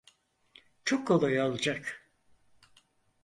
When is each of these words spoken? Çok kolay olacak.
Çok 0.85 1.07
kolay 1.07 1.41
olacak. 1.41 2.11